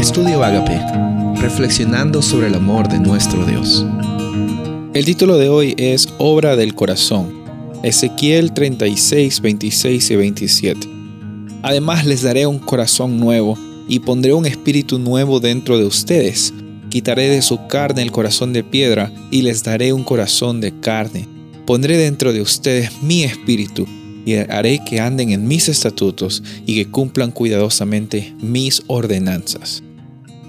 [0.00, 0.80] Estudio Agape,
[1.42, 3.84] reflexionando sobre el amor de nuestro Dios.
[4.94, 7.44] El título de hoy es Obra del Corazón,
[7.82, 10.88] Ezequiel 36, 26 y 27.
[11.60, 13.58] Además les daré un corazón nuevo
[13.88, 16.54] y pondré un espíritu nuevo dentro de ustedes.
[16.88, 21.28] Quitaré de su carne el corazón de piedra y les daré un corazón de carne.
[21.66, 23.86] Pondré dentro de ustedes mi espíritu
[24.24, 29.82] y haré que anden en mis estatutos y que cumplan cuidadosamente mis ordenanzas.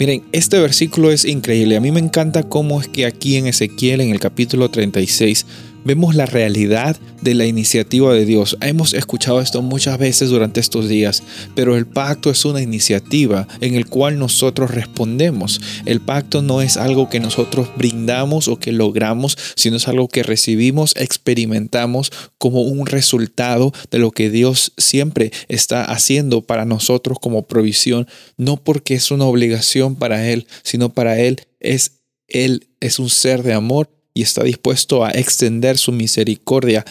[0.00, 1.76] Miren, este versículo es increíble.
[1.76, 5.44] A mí me encanta cómo es que aquí en Ezequiel, en el capítulo 36,
[5.84, 8.56] vemos la realidad de la iniciativa de Dios.
[8.60, 11.22] Hemos escuchado esto muchas veces durante estos días,
[11.54, 15.60] pero el pacto es una iniciativa en el cual nosotros respondemos.
[15.84, 20.22] El pacto no es algo que nosotros brindamos o que logramos, sino es algo que
[20.22, 27.46] recibimos, experimentamos como un resultado de lo que Dios siempre está haciendo para nosotros como
[27.46, 28.06] provisión,
[28.36, 33.42] no porque es una obligación para Él, sino para Él es Él es un ser
[33.42, 36.84] de amor y está dispuesto a extender su misericordia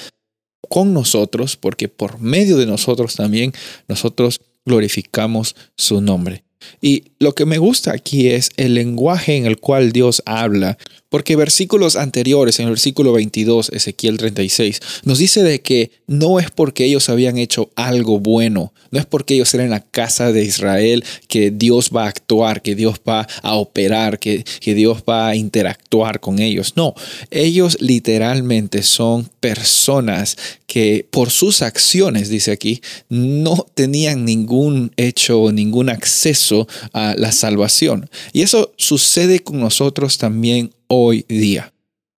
[0.68, 3.54] con nosotros, porque por medio de nosotros también
[3.88, 6.44] nosotros glorificamos su nombre.
[6.82, 10.80] Y lo que me gusta aquí es el lenguaje en el cual Dios habla,
[11.10, 16.52] porque versículos anteriores, en el versículo 22, Ezequiel 36, nos dice de que no es
[16.52, 21.04] porque ellos habían hecho algo bueno, no es porque ellos eran la casa de Israel
[21.28, 25.36] que Dios va a actuar, que Dios va a operar, que, que Dios va a
[25.36, 26.74] interactuar con ellos.
[26.76, 26.94] No,
[27.32, 30.38] ellos literalmente son personas
[30.68, 37.32] que por sus acciones, dice aquí, no tenían ningún hecho o ningún acceso a la
[37.32, 38.10] salvación.
[38.34, 41.74] Y eso sucede con nosotros también hoy día.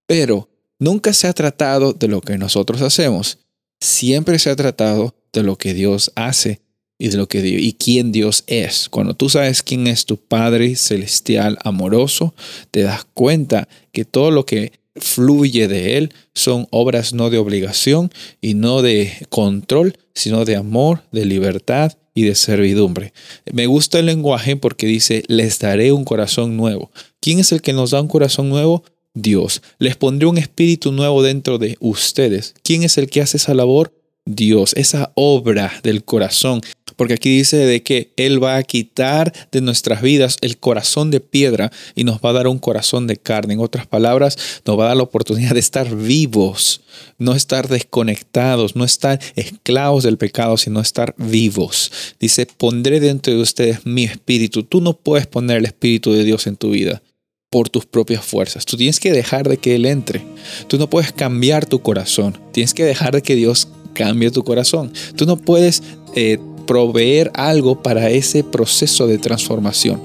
[0.08, 3.38] Pero nunca se ha tratado de lo que nosotros hacemos.
[3.80, 6.62] Siempre se ha tratado de lo que Dios hace
[6.98, 8.90] y de lo que y quién Dios es.
[8.90, 12.34] Cuando tú sabes quién es tu Padre celestial amoroso,
[12.72, 18.12] te das cuenta que todo lo que fluye de Él son obras no de obligación
[18.42, 23.14] y no de control, sino de amor, de libertad y de servidumbre.
[23.52, 26.92] Me gusta el lenguaje porque dice, les daré un corazón nuevo.
[27.20, 28.84] ¿Quién es el que nos da un corazón nuevo?
[29.14, 29.62] Dios.
[29.78, 32.54] Les pondré un espíritu nuevo dentro de ustedes.
[32.64, 33.94] ¿Quién es el que hace esa labor?
[34.26, 36.62] Dios, esa obra del corazón
[37.02, 41.20] porque aquí dice de que Él va a quitar de nuestras vidas el corazón de
[41.20, 43.56] piedra y nos va a dar un corazón de carne.
[43.56, 46.82] En otras palabras, nos va a dar la oportunidad de estar vivos,
[47.18, 51.92] no estar desconectados, no estar esclavos del pecado, sino estar vivos.
[52.20, 54.62] Dice, pondré dentro de ustedes mi espíritu.
[54.62, 57.02] Tú no puedes poner el espíritu de Dios en tu vida
[57.50, 58.64] por tus propias fuerzas.
[58.64, 60.22] Tú tienes que dejar de que Él entre.
[60.68, 62.38] Tú no puedes cambiar tu corazón.
[62.52, 64.94] Tienes que dejar de que Dios cambie tu corazón.
[65.16, 65.82] Tú no puedes
[66.16, 66.38] eh,
[66.72, 70.00] proveer algo para ese proceso de transformación.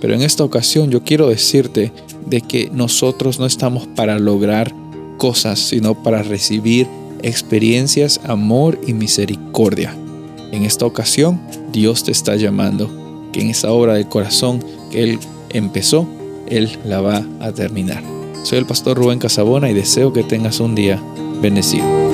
[0.00, 1.92] Pero en esta ocasión yo quiero decirte
[2.26, 4.74] de que nosotros no estamos para lograr
[5.16, 6.88] cosas, sino para recibir
[7.22, 9.94] experiencias, amor y misericordia.
[10.50, 11.40] En esta ocasión
[11.70, 12.90] Dios te está llamando,
[13.32, 14.58] que en esa obra del corazón
[14.90, 16.04] que Él empezó,
[16.48, 18.02] Él la va a terminar.
[18.42, 21.00] Soy el pastor Rubén Casabona y deseo que tengas un día
[21.40, 22.07] bendecido.